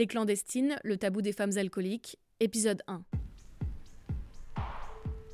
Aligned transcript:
Les 0.00 0.06
clandestines, 0.06 0.78
le 0.82 0.96
tabou 0.96 1.20
des 1.20 1.34
femmes 1.34 1.58
alcooliques, 1.58 2.16
épisode 2.40 2.80
1. 2.86 3.02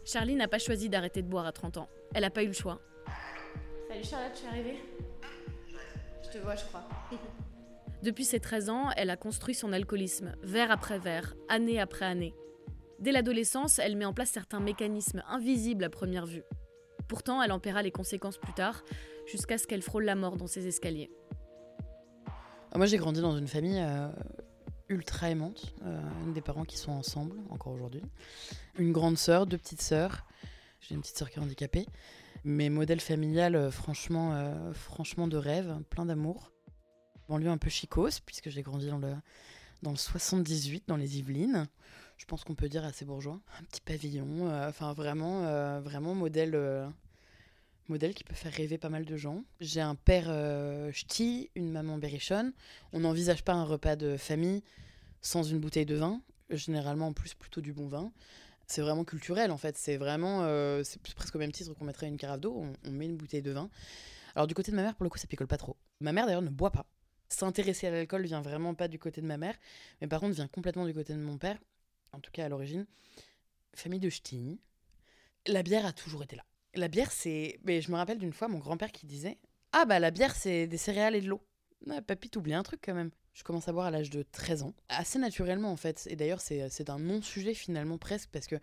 Charlie 0.04 0.34
n'a 0.34 0.48
pas 0.48 0.58
choisi 0.58 0.88
d'arrêter 0.88 1.22
de 1.22 1.28
boire 1.28 1.46
à 1.46 1.52
30 1.52 1.76
ans. 1.76 1.88
Elle 2.16 2.22
n'a 2.22 2.30
pas 2.30 2.42
eu 2.42 2.48
le 2.48 2.52
choix. 2.52 2.80
Salut 3.88 4.02
Charlotte, 4.02 4.32
tu 4.34 4.44
es 4.44 4.48
arrivée? 4.48 4.78
Je 6.24 6.36
te 6.36 6.38
vois, 6.38 6.56
je 6.56 6.64
crois. 6.64 6.82
Depuis 8.02 8.24
ses 8.24 8.40
13 8.40 8.68
ans, 8.68 8.90
elle 8.96 9.10
a 9.10 9.16
construit 9.16 9.54
son 9.54 9.72
alcoolisme, 9.72 10.34
verre 10.42 10.72
après 10.72 10.98
verre, 10.98 11.36
année 11.48 11.78
après 11.78 12.06
année. 12.06 12.34
Dès 12.98 13.12
l'adolescence, 13.12 13.78
elle 13.78 13.94
met 13.94 14.04
en 14.04 14.14
place 14.14 14.30
certains 14.30 14.58
mécanismes 14.58 15.22
invisibles 15.28 15.84
à 15.84 15.90
première 15.90 16.26
vue. 16.26 16.42
Pourtant, 17.06 17.40
elle 17.40 17.52
en 17.52 17.60
paiera 17.60 17.82
les 17.82 17.92
conséquences 17.92 18.38
plus 18.38 18.54
tard, 18.54 18.82
jusqu'à 19.26 19.58
ce 19.58 19.68
qu'elle 19.68 19.82
frôle 19.82 20.06
la 20.06 20.16
mort 20.16 20.36
dans 20.36 20.48
ses 20.48 20.66
escaliers. 20.66 21.12
Ah, 22.72 22.78
moi, 22.78 22.86
j'ai 22.86 22.96
grandi 22.96 23.20
dans 23.20 23.38
une 23.38 23.46
famille 23.46 23.80
euh, 23.80 24.08
ultra 24.88 25.30
aimante, 25.30 25.74
euh, 25.84 26.00
une 26.24 26.32
des 26.32 26.40
parents 26.40 26.64
qui 26.64 26.76
sont 26.76 26.92
ensemble 26.92 27.36
encore 27.50 27.72
aujourd'hui, 27.72 28.02
une 28.78 28.92
grande 28.92 29.18
sœur, 29.18 29.46
deux 29.46 29.58
petites 29.58 29.82
sœurs. 29.82 30.26
J'ai 30.80 30.94
une 30.94 31.00
petite 31.00 31.18
sœur 31.18 31.30
qui 31.30 31.38
est 31.38 31.42
handicapée. 31.42 31.86
Mes 32.44 32.70
modèles 32.70 33.00
familiales, 33.00 33.56
euh, 33.56 33.70
franchement, 33.70 34.34
euh, 34.34 34.72
franchement 34.72 35.26
de 35.26 35.36
rêve, 35.36 35.78
plein 35.90 36.06
d'amour. 36.06 36.52
Banlieue 37.28 37.50
un 37.50 37.58
peu 37.58 37.70
chicose, 37.70 38.20
puisque 38.20 38.50
j'ai 38.50 38.62
grandi 38.62 38.86
dans 38.86 38.98
le, 38.98 39.12
dans 39.82 39.90
le 39.90 39.96
78, 39.96 40.84
dans 40.86 40.96
les 40.96 41.18
Yvelines. 41.18 41.66
Je 42.16 42.24
pense 42.24 42.44
qu'on 42.44 42.54
peut 42.54 42.68
dire 42.68 42.84
assez 42.84 43.04
bourgeois. 43.04 43.40
Un 43.58 43.64
petit 43.64 43.80
pavillon, 43.80 44.48
enfin 44.68 44.92
vraiment, 44.92 45.80
vraiment 45.80 46.14
modèle, 46.14 46.56
modèle 47.88 48.14
qui 48.14 48.22
peut 48.22 48.36
faire 48.36 48.52
rêver 48.52 48.78
pas 48.78 48.88
mal 48.88 49.04
de 49.04 49.16
gens. 49.16 49.44
J'ai 49.60 49.80
un 49.80 49.96
père 49.96 50.30
ch'ti, 50.94 51.50
une 51.56 51.72
maman 51.72 51.98
berrichonne. 51.98 52.52
On 52.92 53.00
n'envisage 53.00 53.42
pas 53.42 53.54
un 53.54 53.64
repas 53.64 53.96
de 53.96 54.16
famille 54.16 54.62
sans 55.22 55.42
une 55.42 55.58
bouteille 55.58 55.86
de 55.86 55.96
vin. 55.96 56.22
Généralement, 56.50 57.08
en 57.08 57.12
plus, 57.12 57.34
plutôt 57.34 57.60
du 57.60 57.72
bon 57.72 57.88
vin. 57.88 58.12
C'est 58.66 58.82
vraiment 58.82 59.04
culturel 59.04 59.50
en 59.50 59.56
fait. 59.56 59.78
C'est 59.78 59.96
vraiment, 59.96 60.42
euh, 60.42 60.82
c'est 60.82 61.00
presque 61.00 61.34
au 61.34 61.38
même 61.38 61.52
titre 61.52 61.72
qu'on 61.74 61.84
mettrait 61.84 62.08
une 62.08 62.16
carafe 62.16 62.40
d'eau. 62.40 62.64
On, 62.84 62.90
met 62.90 63.06
une 63.06 63.16
bouteille 63.16 63.42
de 63.42 63.52
vin. 63.52 63.70
Alors 64.34 64.46
du 64.46 64.54
côté 64.54 64.72
de 64.72 64.76
ma 64.76 64.82
mère, 64.82 64.96
pour 64.96 65.04
le 65.04 65.10
coup, 65.10 65.18
ça 65.18 65.26
picole 65.26 65.46
pas 65.46 65.56
trop. 65.56 65.76
Ma 66.00 66.12
mère 66.12 66.26
d'ailleurs 66.26 66.42
ne 66.42 66.50
boit 66.50 66.72
pas. 66.72 66.86
S'intéresser 67.28 67.86
à 67.86 67.90
l'alcool 67.90 68.24
vient 68.26 68.40
vraiment 68.40 68.74
pas 68.74 68.88
du 68.88 68.98
côté 68.98 69.20
de 69.20 69.26
ma 69.26 69.36
mère, 69.36 69.56
mais 70.00 70.06
par 70.06 70.20
contre 70.20 70.34
vient 70.34 70.48
complètement 70.48 70.84
du 70.84 70.94
côté 70.94 71.12
de 71.12 71.18
mon 71.18 71.38
père. 71.38 71.58
En 72.12 72.20
tout 72.20 72.30
cas 72.30 72.44
à 72.44 72.48
l'origine, 72.48 72.86
famille 73.74 74.00
de 74.00 74.10
ch'ti. 74.10 74.60
La 75.46 75.62
bière 75.62 75.86
a 75.86 75.92
toujours 75.92 76.22
été 76.24 76.36
là. 76.36 76.44
La 76.74 76.88
bière, 76.88 77.10
c'est. 77.12 77.58
Mais 77.64 77.80
je 77.80 77.90
me 77.90 77.96
rappelle 77.96 78.18
d'une 78.18 78.32
fois 78.32 78.48
mon 78.48 78.58
grand-père 78.58 78.92
qui 78.92 79.06
disait 79.06 79.38
Ah 79.72 79.84
bah 79.84 79.98
la 79.98 80.10
bière, 80.10 80.34
c'est 80.34 80.66
des 80.66 80.76
céréales 80.76 81.14
et 81.14 81.20
de 81.20 81.28
l'eau. 81.28 81.40
Ah, 81.90 82.02
papy, 82.02 82.30
t'oublies 82.30 82.54
un 82.54 82.62
truc 82.62 82.80
quand 82.84 82.94
même. 82.94 83.10
Je 83.36 83.44
commence 83.44 83.68
à 83.68 83.72
boire 83.72 83.84
à 83.84 83.90
l'âge 83.90 84.08
de 84.08 84.22
13 84.22 84.62
ans. 84.62 84.72
Assez 84.88 85.18
naturellement 85.18 85.70
en 85.70 85.76
fait. 85.76 86.08
Et 86.10 86.16
d'ailleurs, 86.16 86.40
c'est 86.40 86.88
un 86.88 86.98
non-sujet 86.98 87.52
finalement 87.52 87.98
presque 87.98 88.30
parce 88.32 88.46
que 88.46 88.56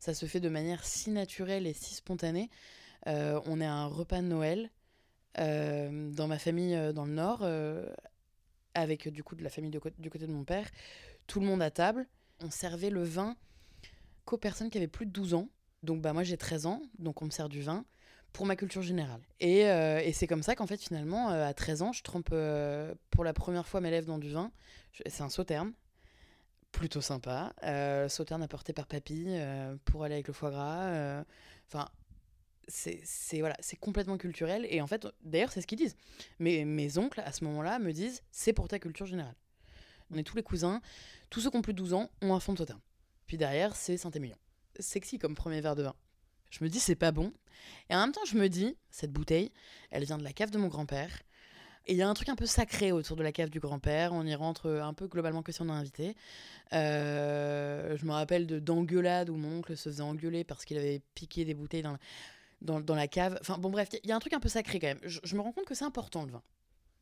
ça 0.00 0.12
se 0.12 0.26
fait 0.26 0.38
de 0.38 0.50
manière 0.50 0.84
si 0.84 1.10
naturelle 1.10 1.66
et 1.66 1.72
si 1.72 1.94
spontanée. 1.94 2.50
Euh, 3.06 3.40
on 3.46 3.58
est 3.58 3.66
à 3.66 3.72
un 3.72 3.86
repas 3.86 4.20
de 4.20 4.26
Noël 4.26 4.70
euh, 5.38 6.10
dans 6.10 6.26
ma 6.26 6.38
famille 6.38 6.74
euh, 6.74 6.92
dans 6.92 7.06
le 7.06 7.12
Nord, 7.12 7.48
avec 8.74 9.08
du 9.08 9.24
coup 9.24 9.34
de 9.34 9.42
la 9.42 9.48
famille 9.48 9.70
du 9.70 9.80
côté 9.80 10.26
de 10.26 10.32
mon 10.32 10.44
père. 10.44 10.68
Tout 11.26 11.40
le 11.40 11.46
monde 11.46 11.62
à 11.62 11.70
table. 11.70 12.06
On 12.44 12.50
servait 12.50 12.90
le 12.90 13.04
vin 13.04 13.34
qu'aux 14.26 14.36
personnes 14.36 14.68
qui 14.68 14.76
avaient 14.76 14.88
plus 14.88 15.06
de 15.06 15.10
12 15.10 15.32
ans. 15.32 15.48
Donc 15.82 16.02
bah 16.02 16.12
moi 16.12 16.22
j'ai 16.22 16.36
13 16.36 16.66
ans, 16.66 16.82
donc 16.98 17.22
on 17.22 17.24
me 17.24 17.30
sert 17.30 17.48
du 17.48 17.62
vin 17.62 17.86
pour 18.32 18.46
ma 18.46 18.56
culture 18.56 18.82
générale. 18.82 19.20
Et, 19.40 19.66
euh, 19.66 20.00
et 20.00 20.12
c'est 20.12 20.26
comme 20.26 20.42
ça 20.42 20.54
qu'en 20.54 20.66
fait 20.66 20.80
finalement 20.80 21.30
euh, 21.30 21.46
à 21.46 21.54
13 21.54 21.82
ans 21.82 21.92
je 21.92 22.02
trempe 22.02 22.30
euh, 22.32 22.94
pour 23.10 23.24
la 23.24 23.32
première 23.32 23.66
fois 23.66 23.80
mes 23.80 23.90
lèvres 23.90 24.06
dans 24.06 24.18
du 24.18 24.30
vin. 24.30 24.52
C'est 25.06 25.22
un 25.22 25.28
sauterne, 25.28 25.72
plutôt 26.72 27.00
sympa. 27.00 27.52
Sauterne 28.08 28.42
apporté 28.42 28.72
par 28.72 28.86
papy 28.86 29.28
pour 29.84 30.04
aller 30.04 30.14
avec 30.14 30.26
le 30.26 30.32
foie 30.32 30.50
gras. 30.50 31.22
Enfin 31.68 31.88
c'est 32.66 33.00
voilà, 33.38 33.56
c'est 33.60 33.76
complètement 33.76 34.18
culturel 34.18 34.66
et 34.68 34.80
en 34.80 34.86
fait 34.86 35.06
d'ailleurs 35.22 35.52
c'est 35.52 35.60
ce 35.60 35.66
qu'ils 35.66 35.78
disent. 35.78 35.96
Mes, 36.38 36.64
mes 36.64 36.98
oncles 36.98 37.20
à 37.20 37.32
ce 37.32 37.44
moment-là 37.44 37.78
me 37.78 37.92
disent 37.92 38.22
c'est 38.30 38.52
pour 38.52 38.66
ta 38.66 38.78
culture 38.78 39.06
générale. 39.06 39.36
On 40.10 40.16
est 40.16 40.24
tous 40.24 40.36
les 40.36 40.42
cousins, 40.42 40.80
tous 41.30 41.40
ceux 41.40 41.50
qui 41.50 41.56
ont 41.56 41.62
plus 41.62 41.74
de 41.74 41.78
12 41.78 41.94
ans 41.94 42.10
ont 42.22 42.34
un 42.34 42.40
fond 42.40 42.54
de 42.54 42.58
sauterne. 42.58 42.80
Puis 43.26 43.36
derrière 43.36 43.76
c'est 43.76 43.96
Saint-Émilion 43.96 44.36
sexy 44.80 45.18
comme 45.18 45.34
premier 45.34 45.60
verre 45.60 45.76
de 45.76 45.82
vin. 45.82 45.94
Je 46.50 46.64
me 46.64 46.68
dis 46.68 46.80
c'est 46.80 46.94
pas 46.94 47.12
bon. 47.12 47.32
Et 47.90 47.94
en 47.94 48.00
même 48.00 48.12
temps, 48.12 48.24
je 48.26 48.36
me 48.36 48.48
dis, 48.48 48.76
cette 48.90 49.12
bouteille, 49.12 49.50
elle 49.90 50.04
vient 50.04 50.18
de 50.18 50.24
la 50.24 50.32
cave 50.32 50.50
de 50.50 50.58
mon 50.58 50.68
grand-père. 50.68 51.10
Et 51.86 51.92
il 51.92 51.96
y 51.96 52.02
a 52.02 52.08
un 52.08 52.14
truc 52.14 52.28
un 52.28 52.36
peu 52.36 52.46
sacré 52.46 52.92
autour 52.92 53.16
de 53.16 53.22
la 53.22 53.32
cave 53.32 53.48
du 53.48 53.60
grand-père. 53.60 54.12
On 54.12 54.24
y 54.26 54.34
rentre 54.34 54.68
un 54.68 54.92
peu 54.92 55.06
globalement 55.06 55.42
que 55.42 55.52
si 55.52 55.62
on 55.62 55.68
est 55.68 55.72
invité. 55.72 56.14
Euh, 56.74 57.96
je 57.96 58.04
me 58.04 58.12
rappelle 58.12 58.46
de 58.46 58.58
d'engueulades 58.58 59.30
où 59.30 59.36
mon 59.36 59.58
oncle 59.58 59.76
se 59.76 59.88
faisait 59.88 60.02
engueuler 60.02 60.44
parce 60.44 60.66
qu'il 60.66 60.76
avait 60.76 61.00
piqué 61.14 61.46
des 61.46 61.54
bouteilles 61.54 61.84
dans 62.60 62.94
la, 62.94 63.08
cave. 63.08 63.38
Enfin 63.40 63.56
bon 63.56 63.70
bref, 63.70 63.88
il 64.02 64.08
y 64.08 64.12
a 64.12 64.16
un 64.16 64.20
truc 64.20 64.34
un 64.34 64.40
peu 64.40 64.50
sacré 64.50 64.78
quand 64.78 64.88
même. 64.88 65.00
Je, 65.02 65.20
je 65.22 65.34
me 65.34 65.40
rends 65.40 65.52
compte 65.52 65.64
que 65.64 65.74
c'est 65.74 65.86
important 65.86 66.26
le 66.26 66.32
vin. 66.32 66.42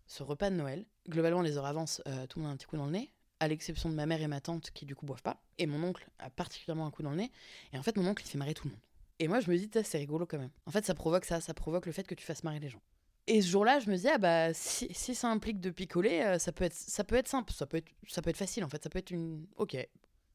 Ce 0.07 0.23
repas 0.23 0.51
de 0.51 0.55
Noël, 0.55 0.84
globalement 1.09 1.43
les 1.43 1.57
heures 1.57 1.67
avancent, 1.67 2.01
euh, 2.07 2.27
tout 2.28 2.39
le 2.39 2.45
monde 2.45 2.53
a 2.53 2.55
un 2.55 2.57
petit 2.57 2.67
coup 2.67 2.77
dans 2.77 2.87
le 2.87 2.93
nez 2.93 3.11
à 3.41 3.49
l'exception 3.49 3.89
de 3.89 3.95
ma 3.95 4.07
mère 4.07 4.23
et 4.23 4.28
ma 4.28 4.41
tante 4.41 4.71
qui 4.71 4.87
du 4.87 4.95
coup 4.95 5.05
boivent 5.07 5.23
pas. 5.23 5.43
Et 5.59 5.67
mon 5.67 5.83
oncle 5.83 6.09
a 6.19 6.31
particulièrement 6.31 6.87
un 6.87 6.91
coup 6.91 7.03
dans 7.03 7.11
le 7.11 7.17
nez. 7.17 7.33
Et 7.73 7.78
en 7.78 7.83
fait, 7.83 7.97
mon 7.97 8.07
oncle, 8.07 8.23
il 8.25 8.28
fait 8.28 8.39
marrer 8.39 8.55
tout 8.55 8.67
le 8.67 8.71
monde. 8.71 8.81
Et 9.19 9.28
moi, 9.28 9.41
je 9.41 9.50
me 9.50 9.56
dis, 9.56 9.71
c'est 9.82 9.99
rigolo 9.99 10.27
quand 10.27 10.38
même. 10.38 10.50
En 10.66 10.71
fait, 10.71 10.84
ça 10.84 10.94
provoque 10.94 11.25
ça, 11.25 11.41
ça 11.41 11.54
provoque 11.54 11.87
le 11.87 11.93
fait 11.93 12.04
que 12.06 12.15
tu 12.15 12.25
fasses 12.25 12.44
marrer 12.44 12.60
les 12.60 12.69
gens. 12.69 12.82
Et 13.27 13.43
ce 13.43 13.49
jour-là, 13.49 13.81
je 13.81 13.91
me 13.91 13.97
dis, 13.97 14.09
ah 14.09 14.19
bah, 14.19 14.53
si, 14.54 14.88
si 14.93 15.15
ça 15.15 15.28
implique 15.28 15.60
de 15.60 15.71
picoler, 15.71 16.21
euh, 16.22 16.38
ça, 16.38 16.53
peut 16.53 16.65
être, 16.65 16.75
ça 16.75 17.03
peut 17.03 17.16
être 17.16 17.27
simple, 17.28 17.53
ça 17.53 17.66
peut 17.66 17.78
être, 17.78 17.91
ça 18.09 18.22
peut 18.22 18.31
être 18.31 18.37
facile 18.37 18.62
en 18.62 18.69
fait, 18.69 18.82
ça 18.82 18.88
peut 18.91 18.99
être 19.00 19.10
une. 19.10 19.47
Ok. 19.56 19.77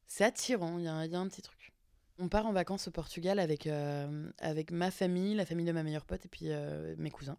C'est 0.06 0.24
attirant, 0.24 0.78
il 0.78 0.84
y, 0.84 0.88
a- 0.88 1.06
y 1.06 1.14
a 1.14 1.18
un 1.18 1.28
petit 1.28 1.40
truc. 1.40 1.72
On 2.18 2.28
part 2.28 2.46
en 2.46 2.52
vacances 2.52 2.88
au 2.88 2.90
Portugal 2.90 3.38
avec, 3.38 3.66
euh, 3.66 4.30
avec 4.38 4.70
ma 4.72 4.90
famille, 4.90 5.34
la 5.34 5.46
famille 5.46 5.64
de 5.64 5.72
ma 5.72 5.82
meilleure 5.82 6.04
pote 6.04 6.26
et 6.26 6.28
puis 6.28 6.46
euh, 6.50 6.94
mes 6.98 7.10
cousins. 7.10 7.38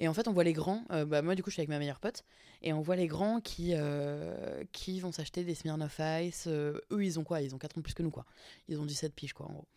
Et 0.00 0.08
en 0.08 0.14
fait, 0.14 0.26
on 0.28 0.32
voit 0.32 0.44
les 0.44 0.52
grands, 0.52 0.84
bah, 1.06 1.22
moi 1.22 1.34
du 1.34 1.42
coup, 1.42 1.50
je 1.50 1.54
suis 1.54 1.60
avec 1.60 1.68
ma 1.70 1.78
meilleure 1.80 1.98
pote, 2.00 2.24
et 2.62 2.72
on 2.72 2.80
voit 2.80 2.94
les 2.96 3.08
grands 3.08 3.40
qui, 3.40 3.74
qui 4.72 5.00
vont 5.00 5.10
s'acheter 5.10 5.42
des 5.42 5.56
Smirnoff 5.56 6.00
Ice. 6.22 6.46
eux, 6.46 6.80
ils 7.04 7.18
ont 7.18 7.24
quoi? 7.24 7.40
Ils 7.42 7.52
ont 7.54 7.58
4 7.58 7.76
ans 7.78 7.82
plus 7.82 7.94
que 7.94 8.04
nous, 8.04 8.10
quoi. 8.12 8.24
Ils 8.68 8.80
ont 8.80 8.86
17 8.86 9.12
piges, 9.12 9.32
quoi, 9.32 9.46
en 9.46 9.52
gros. 9.54 9.68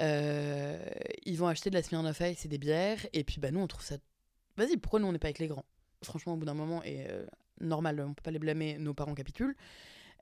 Euh, 0.00 0.78
ils 1.24 1.36
vont 1.36 1.46
acheter 1.46 1.70
de 1.70 1.74
la 1.74 1.82
Smirnoff 1.82 2.20
Ice 2.20 2.44
et 2.44 2.48
des 2.48 2.58
bières, 2.58 3.06
et 3.12 3.24
puis 3.24 3.40
bah, 3.40 3.50
nous, 3.50 3.60
on 3.60 3.66
trouve 3.66 3.84
ça. 3.84 3.96
Vas-y, 4.56 4.76
pourquoi 4.76 5.00
nous, 5.00 5.06
on 5.06 5.12
n'est 5.12 5.18
pas 5.18 5.28
avec 5.28 5.38
les 5.38 5.48
grands? 5.48 5.64
Franchement, 6.02 6.34
au 6.34 6.36
bout 6.36 6.46
d'un 6.46 6.54
moment, 6.54 6.82
et 6.82 7.06
euh, 7.08 7.26
normal, 7.60 8.00
on 8.00 8.14
peut 8.14 8.22
pas 8.22 8.30
les 8.30 8.38
blâmer, 8.38 8.78
nos 8.78 8.94
parents 8.94 9.14
capitulent, 9.14 9.56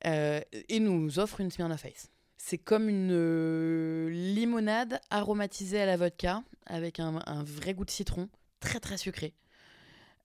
euh, 0.06 0.40
et 0.68 0.80
nous 0.80 1.18
offrent 1.18 1.40
une 1.40 1.50
Smirnoff 1.50 1.84
Ice. 1.84 2.10
C'est 2.36 2.58
comme 2.58 2.88
une 2.88 4.08
limonade 4.08 5.00
aromatisée 5.10 5.80
à 5.80 5.86
la 5.86 5.96
vodka, 5.96 6.42
avec 6.66 7.00
un, 7.00 7.22
un 7.26 7.42
vrai 7.42 7.74
goût 7.74 7.84
de 7.84 7.90
citron, 7.90 8.28
très 8.60 8.80
très 8.80 8.98
sucré. 8.98 9.34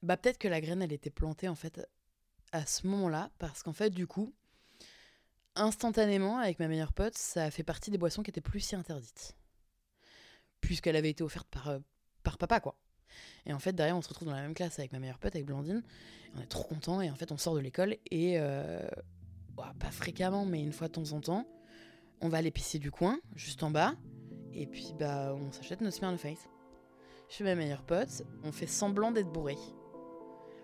Bah 0.01 0.17
peut-être 0.17 0.37
que 0.37 0.47
la 0.47 0.61
graine, 0.61 0.81
elle 0.81 0.93
était 0.93 1.09
plantée 1.09 1.47
en 1.47 1.55
fait 1.55 1.81
à 2.51 2.65
ce 2.65 2.87
moment-là, 2.87 3.31
parce 3.37 3.63
qu'en 3.63 3.73
fait, 3.73 3.89
du 3.89 4.07
coup, 4.07 4.33
instantanément, 5.59 6.37
avec 6.37 6.59
ma 6.59 6.67
meilleure 6.67 6.93
pote, 6.93 7.17
ça 7.17 7.51
fait 7.51 7.63
partie 7.63 7.91
des 7.91 7.97
boissons 7.97 8.23
qui 8.23 8.31
étaient 8.31 8.41
plus 8.41 8.59
si 8.59 8.75
interdites. 8.75 9.35
Puisqu'elle 10.61 10.95
avait 10.95 11.09
été 11.09 11.23
offerte 11.23 11.47
par, 11.49 11.69
euh, 11.69 11.79
par 12.23 12.37
papa, 12.37 12.59
quoi. 12.59 12.77
Et 13.45 13.53
en 13.53 13.59
fait, 13.59 13.73
derrière, 13.73 13.97
on 13.97 14.01
se 14.01 14.09
retrouve 14.09 14.27
dans 14.27 14.35
la 14.35 14.41
même 14.41 14.53
classe 14.53 14.79
avec 14.79 14.91
ma 14.91 14.99
meilleure 14.99 15.19
pote, 15.19 15.35
avec 15.35 15.45
Blandine. 15.45 15.83
On 16.35 16.41
est 16.41 16.47
trop 16.47 16.63
contents, 16.63 17.01
et 17.01 17.09
en 17.09 17.15
fait, 17.15 17.31
on 17.31 17.37
sort 17.37 17.55
de 17.55 17.59
l'école, 17.59 17.95
et 18.11 18.39
euh, 18.39 18.87
pas 19.79 19.91
fréquemment, 19.91 20.45
mais 20.45 20.61
une 20.61 20.73
fois 20.73 20.87
de 20.87 20.93
temps 20.93 21.11
en 21.11 21.21
temps, 21.21 21.47
on 22.21 22.29
va 22.29 22.37
à 22.37 22.41
l'épicier 22.41 22.79
du 22.79 22.91
coin, 22.91 23.19
juste 23.35 23.63
en 23.63 23.71
bas, 23.71 23.95
et 24.53 24.67
puis 24.67 24.93
bah, 24.97 25.33
on 25.35 25.51
s'achète 25.51 25.81
nos 25.81 25.91
Smirnoff 25.91 26.25
suis 27.29 27.43
ma 27.43 27.55
meilleure 27.55 27.83
pote, 27.83 28.23
on 28.43 28.51
fait 28.51 28.67
semblant 28.67 29.11
d'être 29.11 29.31
bourré. 29.31 29.55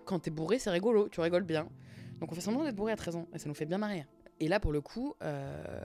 Quand 0.06 0.20
t'es 0.20 0.32
bourré, 0.32 0.60
c'est 0.60 0.72
rigolo, 0.72 1.10
tu 1.10 1.22
rigoles 1.22 1.44
bien. 1.44 1.70
Donc 2.20 2.32
on 2.32 2.36
fait 2.36 2.42
semblant 2.42 2.64
d'être 2.64 2.76
bourré 2.76 2.92
à 2.92 2.96
13 2.96 3.16
ans, 3.18 3.28
et 3.34 3.40
ça 3.40 3.48
nous 3.48 3.56
fait 3.56 3.66
bien 3.66 3.78
marrer. 3.78 4.06
Et 4.40 4.48
là, 4.48 4.60
pour 4.60 4.72
le 4.72 4.82
coup, 4.82 5.16
euh, 5.22 5.84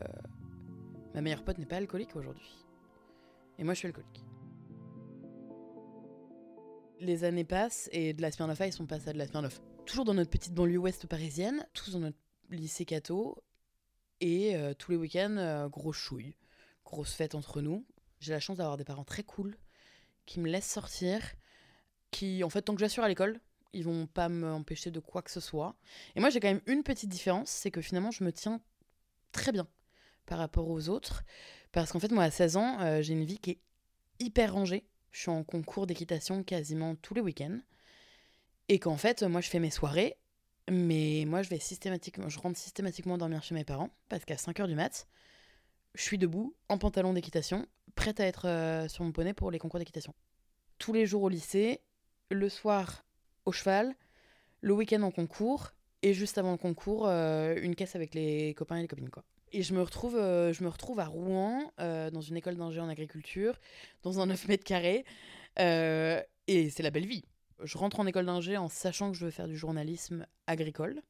ma 1.14 1.20
meilleure 1.20 1.44
pote 1.44 1.58
n'est 1.58 1.67
pas 1.67 1.76
alcoolique 1.76 2.17
aujourd'hui. 2.17 2.64
Et 3.58 3.64
moi, 3.64 3.75
je 3.75 3.79
suis 3.79 3.87
alcoolique. 3.87 4.25
Les 6.99 7.25
années 7.25 7.44
passent, 7.44 7.88
et 7.93 8.12
de 8.12 8.20
la 8.23 8.31
Smirnoff 8.31 8.61
Ice, 8.61 8.81
on 8.81 8.87
passe 8.87 9.06
à 9.06 9.12
de 9.12 9.19
la 9.19 9.26
Smirnoff. 9.26 9.61
Toujours 9.87 10.05
dans 10.05 10.14
notre 10.14 10.31
petite 10.31 10.52
banlieue 10.52 10.79
ouest 10.79 11.06
parisienne, 11.06 11.67
tous 11.73 11.93
dans 11.93 12.00
notre 12.00 12.19
lycée 12.50 12.85
Cato, 12.85 13.43
et 14.20 14.56
euh, 14.56 14.75
tous 14.75 14.91
les 14.91 14.97
week-ends, 14.97 15.37
euh, 15.38 15.69
grosse 15.69 15.97
chouille, 15.97 16.37
grosse 16.85 17.14
fête 17.14 17.35
entre 17.35 17.62
nous. 17.62 17.87
J'ai 18.19 18.32
la 18.32 18.41
chance 18.41 18.58
d'avoir 18.58 18.76
des 18.76 18.85
parents 18.85 19.05
très 19.05 19.23
cool, 19.23 19.56
qui 20.26 20.41
me 20.41 20.50
laissent 20.50 20.70
sortir, 20.70 21.23
qui, 22.11 22.44
en 22.44 22.50
fait, 22.50 22.62
tant 22.62 22.75
que 22.75 22.81
j'assure 22.81 23.05
à 23.05 23.08
l'école, 23.08 23.41
ils 23.72 23.84
vont 23.84 24.06
pas 24.06 24.28
m'empêcher 24.28 24.90
de 24.90 25.00
quoi 25.00 25.22
que 25.22 25.31
ce 25.31 25.40
soit. 25.40 25.76
Et 26.17 26.20
moi, 26.20 26.31
j'ai 26.31 26.40
quand 26.40 26.49
même 26.49 26.62
une 26.67 26.82
petite 26.82 27.11
différence, 27.11 27.50
c'est 27.50 27.70
que 27.70 27.81
finalement, 27.81 28.11
je 28.11 28.25
me 28.25 28.32
tiens 28.32 28.61
très 29.32 29.52
bien 29.52 29.69
par 30.26 30.38
rapport 30.38 30.69
aux 30.69 30.88
autres. 30.88 31.22
Parce 31.72 31.93
qu'en 31.93 32.00
fait, 32.00 32.11
moi, 32.12 32.25
à 32.25 32.31
16 32.31 32.56
ans, 32.56 32.81
euh, 32.81 33.02
j'ai 33.02 33.12
une 33.12 33.25
vie 33.25 33.38
qui 33.38 33.52
est 33.52 33.61
hyper 34.19 34.52
rangée. 34.55 34.84
Je 35.12 35.20
suis 35.20 35.31
en 35.31 35.44
concours 35.44 35.87
d'équitation 35.87 36.43
quasiment 36.43 36.94
tous 36.96 37.14
les 37.14 37.20
week-ends. 37.20 37.58
Et 38.69 38.78
qu'en 38.78 38.96
fait, 38.96 39.22
moi, 39.22 39.40
je 39.40 39.49
fais 39.49 39.58
mes 39.58 39.70
soirées 39.70 40.16
Mais 40.70 41.25
moi, 41.26 41.43
je 41.43 41.49
vais 41.49 41.58
systématiquement, 41.58 42.28
je 42.28 42.38
rentre 42.38 42.58
systématiquement 42.58 43.19
dormir 43.19 43.43
chez 43.43 43.55
mes 43.55 43.64
parents 43.64 43.90
parce 44.08 44.25
qu'à 44.25 44.37
5h 44.37 44.66
du 44.69 44.75
mat, 44.75 45.08
je 45.94 46.02
suis 46.02 46.19
debout, 46.19 46.55
en 46.69 46.78
pantalon 46.78 47.12
d'équitation, 47.12 47.66
prête 47.96 48.20
à 48.20 48.26
être 48.26 48.46
euh, 48.46 48.88
sur 48.88 49.02
mon 49.02 49.11
poney 49.11 49.34
pour 49.34 49.50
les 49.50 49.58
concours 49.58 49.81
d'équitation. 49.81 50.14
Tous 50.78 50.93
les 50.93 51.06
jours 51.06 51.23
au 51.23 51.28
lycée, 51.28 51.81
le 52.31 52.49
soir 52.49 53.05
au 53.44 53.52
cheval, 53.52 53.94
le 54.60 54.72
week-end 54.75 55.02
en 55.02 55.10
concours, 55.10 55.72
et 56.02 56.14
juste 56.14 56.38
avant 56.38 56.52
le 56.52 56.58
concours, 56.58 57.06
euh, 57.06 57.56
une 57.60 57.75
caisse 57.75 57.96
avec 57.96 58.14
les 58.14 58.54
copains 58.54 58.76
et 58.76 58.82
les 58.82 58.88
copines. 58.88 59.10
Quoi. 59.10 59.25
Et 59.52 59.62
je 59.62 59.75
me 59.75 59.82
retrouve, 59.82 60.16
euh, 60.16 60.52
je 60.52 60.62
me 60.64 60.69
retrouve 60.69 61.00
à 61.00 61.06
Rouen, 61.06 61.72
dans 61.78 62.20
une 62.20 62.37
école 62.37 62.56
d'ingé 62.56 62.81
en 62.81 62.88
agriculture, 62.88 63.58
dans 64.02 64.20
un 64.20 64.26
9 64.26 64.48
mètres 64.48 64.64
carrés, 64.64 65.04
et 65.58 66.70
c'est 66.70 66.82
la 66.82 66.90
belle 66.90 67.06
vie. 67.06 67.25
Je 67.62 67.76
rentre 67.76 68.00
en 68.00 68.06
école 68.06 68.26
d'ingé 68.26 68.56
en 68.56 68.69
sachant 68.69 69.10
que 69.10 69.16
je 69.16 69.25
veux 69.25 69.31
faire 69.31 69.48
du 69.48 69.56
journalisme 69.56 70.26
agricole. 70.46 71.02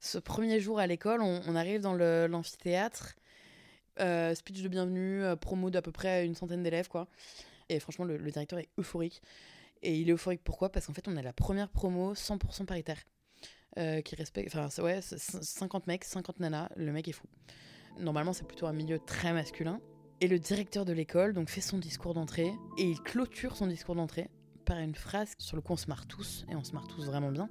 Ce 0.00 0.18
premier 0.18 0.60
jour 0.60 0.78
à 0.78 0.86
l'école, 0.86 1.22
on, 1.22 1.56
arrive 1.56 1.80
dans 1.80 1.94
l'amphithéâtre. 1.94 3.16
Euh, 3.98 4.34
speech 4.34 4.62
de 4.62 4.68
bienvenue, 4.68 5.22
euh, 5.22 5.36
promo 5.36 5.70
d'à 5.70 5.80
peu 5.80 5.90
près 5.90 6.26
une 6.26 6.34
centaine 6.34 6.62
d'élèves, 6.62 6.88
quoi. 6.88 7.08
Et 7.70 7.80
franchement, 7.80 8.04
le, 8.04 8.18
directeur 8.18 8.58
est 8.58 8.68
euphorique. 8.78 9.22
Et 9.82 9.98
il 9.98 10.08
est 10.08 10.12
euphorique 10.12 10.42
pourquoi? 10.42 10.70
Parce 10.70 10.86
qu'en 10.86 10.92
fait, 10.92 11.06
on 11.08 11.16
est 11.16 11.22
la 11.22 11.32
première 11.32 11.68
promo 11.68 12.14
100% 12.14 12.64
paritaire. 12.64 12.98
Euh, 13.78 14.00
qui 14.00 14.14
respecte. 14.14 14.54
Enfin, 14.54 14.82
ouais, 14.82 15.00
50 15.02 15.86
mecs, 15.86 16.04
50 16.04 16.40
nanas, 16.40 16.70
le 16.76 16.92
mec 16.92 17.08
est 17.08 17.12
fou. 17.12 17.26
Normalement, 17.98 18.32
c'est 18.32 18.46
plutôt 18.46 18.66
un 18.66 18.72
milieu 18.72 18.98
très 18.98 19.34
masculin. 19.34 19.80
Et 20.22 20.28
le 20.28 20.38
directeur 20.38 20.86
de 20.86 20.94
l'école 20.94 21.34
donc 21.34 21.50
fait 21.50 21.60
son 21.60 21.76
discours 21.76 22.14
d'entrée 22.14 22.50
et 22.78 22.88
il 22.88 22.98
clôture 23.02 23.54
son 23.54 23.66
discours 23.66 23.94
d'entrée 23.94 24.30
par 24.64 24.78
une 24.78 24.94
phrase 24.94 25.34
sur 25.36 25.56
le 25.56 25.62
coup 25.62 25.74
on 25.74 25.76
se 25.76 25.88
marre 25.88 26.06
tous 26.06 26.46
et 26.50 26.56
on 26.56 26.64
se 26.64 26.72
marre 26.72 26.88
tous 26.88 27.04
vraiment 27.04 27.30
bien, 27.30 27.50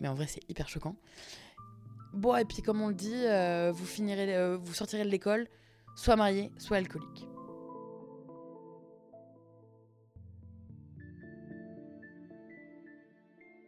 mais 0.00 0.06
en 0.06 0.14
vrai 0.14 0.28
c'est 0.28 0.48
hyper 0.48 0.68
choquant. 0.68 0.94
Bon 2.12 2.36
et 2.36 2.44
puis 2.44 2.62
comme 2.62 2.80
on 2.80 2.88
le 2.88 2.94
dit, 2.94 3.24
vous 3.76 3.86
finirez, 3.86 4.56
vous 4.56 4.72
sortirez 4.72 5.02
de 5.02 5.10
l'école, 5.10 5.48
soit 5.96 6.14
marié, 6.14 6.52
soit 6.58 6.76
alcoolique. 6.76 7.26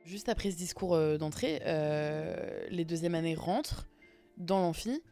Juste 0.09 0.31
après 0.31 0.51
ce 0.51 0.57
discours 0.57 0.95
euh, 0.95 1.19
d'entrée, 1.19 1.61
euh, 1.67 2.67
les 2.71 2.87
deuxièmes 2.87 3.15
années 3.15 3.35
rentrent 3.35 3.87
dans 4.39 4.59
l'amphi 4.59 5.03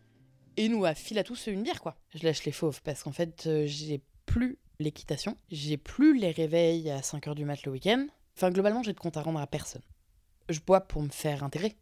et 0.57 0.71
nous 0.71 0.87
affilent 0.87 1.19
à 1.19 1.23
tous 1.23 1.49
une 1.49 1.63
bière, 1.63 1.83
quoi. 1.83 1.99
Je 2.15 2.25
lâche 2.25 2.45
les 2.45 2.53
fauves 2.53 2.81
parce 2.83 3.03
qu'en 3.03 3.13
fait, 3.13 3.47
euh, 3.47 3.67
j'ai 3.67 4.01
plus 4.25 4.59
l'équitation, 4.79 5.37
j'ai 5.51 5.77
plus 5.77 6.17
les 6.17 6.31
réveils 6.31 6.89
à 6.89 7.01
5h 7.01 7.35
du 7.35 7.45
mat 7.45 7.63
le 7.65 7.73
week-end. 7.73 8.07
Enfin, 8.39 8.51
globalement, 8.51 8.83
j'ai 8.83 8.95
de 8.95 8.99
compte 8.99 9.19
à 9.19 9.23
rendre 9.23 9.39
à 9.39 9.47
personne. 9.47 9.83
Je 10.49 10.61
bois 10.61 10.81
pour 10.81 11.03
me 11.03 11.11
faire 11.11 11.45
intégrer. 11.45 11.77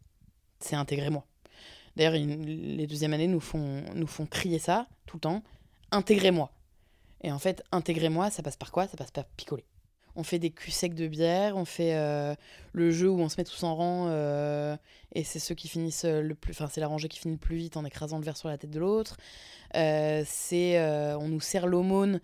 C'est 0.58 0.74
intégrer 0.74 1.10
moi. 1.10 1.24
D'ailleurs, 1.94 2.14
les 2.14 2.86
deuxièmes 2.88 3.12
années 3.12 3.28
nous 3.28 3.38
font, 3.38 3.84
nous 3.94 4.08
font 4.08 4.26
crier 4.26 4.58
ça 4.58 4.88
tout 5.06 5.18
le 5.18 5.20
temps. 5.20 5.44
Intégrez-moi. 5.92 6.50
Et 7.22 7.30
en 7.30 7.38
fait, 7.38 7.62
intégrez-moi, 7.70 8.30
ça 8.30 8.42
passe 8.42 8.56
par 8.56 8.72
quoi? 8.72 8.88
Ça 8.88 8.96
passe 8.96 9.12
par 9.12 9.24
picoler. 9.24 9.64
On 10.16 10.22
fait 10.22 10.38
des 10.38 10.50
culs 10.50 10.72
secs 10.72 10.94
de 10.94 11.06
bière, 11.08 11.56
on 11.56 11.64
fait 11.64 11.96
euh, 11.96 12.34
le 12.72 12.90
jeu 12.90 13.10
où 13.10 13.20
on 13.20 13.28
se 13.28 13.36
met 13.38 13.44
tous 13.44 13.62
en 13.64 13.74
rang 13.74 14.06
euh, 14.08 14.76
et 15.12 15.24
c'est 15.24 15.38
ceux 15.38 15.54
qui 15.54 15.68
finissent 15.68 16.04
le 16.04 16.34
plus. 16.34 16.52
Enfin, 16.52 16.68
c'est 16.70 16.80
la 16.80 16.86
rangée 16.86 17.08
qui 17.08 17.18
finit 17.18 17.34
le 17.34 17.40
plus 17.40 17.56
vite 17.56 17.76
en 17.76 17.84
écrasant 17.84 18.18
le 18.18 18.24
verre 18.24 18.36
sur 18.36 18.48
la 18.48 18.58
tête 18.58 18.70
de 18.70 18.78
l'autre. 18.80 19.16
Euh, 19.74 20.22
c'est 20.26 20.80
on 21.16 21.28
nous 21.28 21.40
sert 21.40 21.66
l'aumône, 21.66 22.20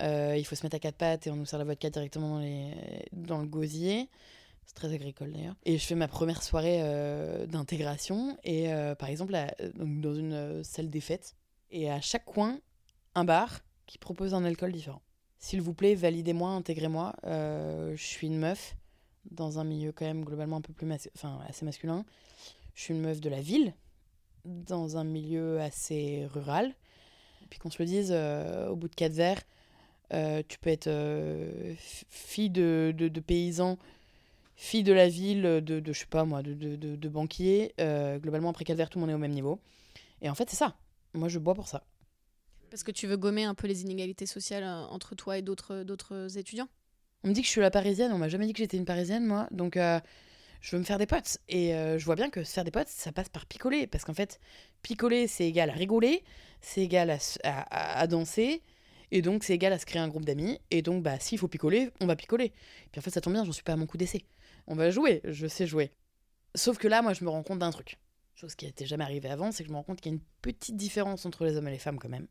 il 0.00 0.44
faut 0.44 0.54
se 0.54 0.64
mettre 0.64 0.76
à 0.76 0.80
quatre 0.80 0.96
pattes 0.96 1.26
et 1.26 1.30
on 1.30 1.36
nous 1.36 1.46
sert 1.46 1.58
la 1.58 1.64
vodka 1.64 1.90
directement 1.90 2.38
dans, 2.38 2.46
dans 3.12 3.38
le 3.38 3.46
gosier. 3.46 4.08
C'est 4.66 4.74
très 4.74 4.92
agricole 4.92 5.32
d'ailleurs. 5.32 5.54
Et 5.64 5.78
je 5.78 5.84
fais 5.84 5.94
ma 5.94 6.08
première 6.08 6.42
soirée 6.42 6.80
euh, 6.82 7.46
d'intégration. 7.46 8.36
Et 8.44 8.72
euh, 8.72 8.94
par 8.94 9.08
exemple, 9.08 9.34
dans 9.74 10.14
une 10.14 10.32
euh, 10.32 10.62
salle 10.62 10.90
des 10.90 11.00
fêtes. 11.00 11.36
Et 11.70 11.90
à 11.90 12.00
chaque 12.00 12.24
coin, 12.24 12.58
un 13.14 13.24
bar 13.24 13.60
qui 13.86 13.98
propose 13.98 14.34
un 14.34 14.44
alcool 14.44 14.72
différent. 14.72 15.02
S'il 15.42 15.60
vous 15.60 15.74
plaît, 15.74 15.94
validez-moi, 15.94 16.50
intégrez-moi. 16.50 17.14
je 17.24 17.94
suis 17.96 18.28
une 18.28 18.38
meuf 18.38 18.76
dans 19.30 19.58
un 19.58 19.64
milieu 19.64 19.92
quand 19.92 20.04
même 20.04 20.24
globalement 20.24 20.56
un 20.56 20.60
peu 20.60 20.72
plus 20.72 20.86
enfin, 21.16 21.40
assez 21.48 21.64
masculin. 21.64 22.04
Je 22.74 22.82
suis 22.82 22.94
une 22.94 23.00
meuf 23.00 23.20
de 23.20 23.28
la 23.28 23.40
ville 23.40 23.74
dans 24.44 24.96
un 24.96 25.04
milieu 25.04 25.60
assez 25.60 26.26
rural. 26.32 26.72
Puis 27.50 27.58
qu'on 27.58 27.70
se 27.70 27.82
le 27.82 27.86
dise, 27.86 28.12
au 28.12 28.76
bout 28.76 28.88
de 28.88 28.94
quatre 28.94 29.14
verres, 29.14 29.42
tu 30.10 30.58
peux 30.60 30.70
être 30.70 30.88
fille 32.08 32.50
de, 32.50 32.94
de, 32.96 33.20
paysans 33.20 33.78
fille 34.62 34.84
de 34.84 34.92
la 34.92 35.08
ville, 35.08 35.42
de, 35.42 35.80
de 35.80 35.92
je 35.92 35.98
sais 35.98 36.06
pas 36.06 36.24
moi, 36.24 36.42
de, 36.42 36.54
de, 36.54 37.08
banquier. 37.08 37.74
Euh, 37.80 38.18
globalement, 38.18 38.50
après 38.50 38.64
Calvaire, 38.64 38.88
tout 38.88 38.98
le 38.98 39.00
monde 39.00 39.10
est 39.10 39.14
au 39.14 39.18
même 39.18 39.32
niveau. 39.32 39.58
Et 40.20 40.30
en 40.30 40.34
fait, 40.34 40.48
c'est 40.48 40.56
ça. 40.56 40.76
Moi, 41.14 41.28
je 41.28 41.40
bois 41.40 41.54
pour 41.54 41.66
ça. 41.66 41.82
Parce 42.72 42.82
que 42.82 42.90
tu 42.90 43.06
veux 43.06 43.16
gommer 43.16 43.44
un 43.44 43.54
peu 43.54 43.68
les 43.68 43.82
inégalités 43.82 44.26
sociales 44.26 44.64
euh, 44.64 44.82
entre 44.86 45.14
toi 45.14 45.38
et 45.38 45.42
d'autres, 45.42 45.84
d'autres 45.84 46.38
étudiants? 46.38 46.68
On 47.22 47.28
me 47.28 47.34
dit 47.34 47.42
que 47.42 47.46
je 47.46 47.52
suis 47.52 47.60
la 47.60 47.70
parisienne, 47.70 48.12
on 48.12 48.18
m'a 48.18 48.28
jamais 48.28 48.46
dit 48.46 48.52
que 48.52 48.58
j'étais 48.58 48.78
une 48.78 48.84
parisienne, 48.84 49.24
moi. 49.24 49.46
Donc, 49.52 49.76
euh, 49.76 50.00
je 50.60 50.74
veux 50.74 50.80
me 50.80 50.84
faire 50.84 50.98
des 50.98 51.06
potes. 51.06 51.38
Et 51.48 51.70
je 51.70 52.04
vois 52.04 52.16
bien 52.16 52.30
que 52.30 52.42
se 52.42 52.52
faire 52.52 52.64
des 52.64 52.72
potes, 52.72 52.88
ça 52.88 53.12
passe 53.12 53.28
par 53.28 53.46
picoler. 53.46 53.86
Parce 53.86 54.04
qu'en 54.04 54.14
fait, 54.14 54.40
picoler, 54.82 55.28
c'est 55.28 55.46
égal 55.46 55.70
à 55.70 55.74
rigoler, 55.74 56.24
c'est 56.60 56.80
égal 56.80 57.16
à, 57.44 58.06
danser. 58.08 58.62
Et 59.12 59.22
donc, 59.22 59.44
c'est 59.44 59.54
égal 59.54 59.72
à 59.72 59.78
se 59.78 59.86
créer 59.86 60.02
un 60.02 60.08
groupe 60.08 60.24
d'amis. 60.24 60.58
Et 60.72 60.82
donc, 60.82 61.04
bah, 61.04 61.20
s'il 61.20 61.38
faut 61.38 61.46
picoler, 61.46 61.90
on 62.00 62.06
va 62.06 62.16
picoler. 62.16 62.52
Puis 62.90 62.98
en 62.98 63.02
fait, 63.02 63.10
ça 63.10 63.20
tombe 63.20 63.34
bien, 63.34 63.44
j'en 63.44 63.52
suis 63.52 63.62
pas 63.62 63.74
à 63.74 63.76
mon 63.76 63.86
coup 63.86 63.98
d'essai 63.98 64.24
on 64.66 64.74
va 64.74 64.90
jouer, 64.90 65.20
je 65.24 65.46
sais 65.46 65.66
jouer. 65.66 65.90
Sauf 66.54 66.78
que 66.78 66.88
là, 66.88 67.02
moi, 67.02 67.14
je 67.14 67.24
me 67.24 67.30
rends 67.30 67.42
compte 67.42 67.58
d'un 67.58 67.70
truc. 67.70 67.98
Chose 68.34 68.54
qui 68.54 68.66
n'était 68.66 68.86
jamais 68.86 69.04
arrivée 69.04 69.28
avant, 69.28 69.52
c'est 69.52 69.62
que 69.62 69.68
je 69.68 69.72
me 69.72 69.76
rends 69.76 69.82
compte 69.82 70.00
qu'il 70.00 70.12
y 70.12 70.14
a 70.14 70.16
une 70.16 70.24
petite 70.40 70.76
différence 70.76 71.26
entre 71.26 71.44
les 71.44 71.56
hommes 71.56 71.68
et 71.68 71.72
les 71.72 71.78
femmes 71.78 71.98
quand 71.98 72.08
même. 72.08 72.26